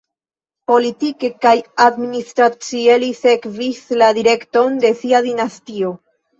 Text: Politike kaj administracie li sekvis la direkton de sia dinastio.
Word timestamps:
Politike 0.69 1.29
kaj 1.45 1.51
administracie 1.85 2.97
li 3.05 3.11
sekvis 3.21 3.85
la 4.03 4.11
direkton 4.21 4.83
de 4.89 4.95
sia 5.05 5.25
dinastio. 5.31 5.97